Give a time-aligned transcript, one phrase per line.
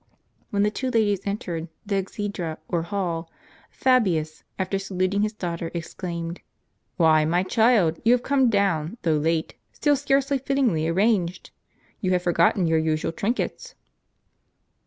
[0.49, 3.31] When the two ladies entered the exedra or hall,
[3.69, 6.41] Fabius, after saluting his daughter, exclaimed,"
[6.97, 11.51] Why, my child, you have come down, though late, still scarcely fittingly arranged!
[11.99, 13.75] You have forgotten your usual trinkets."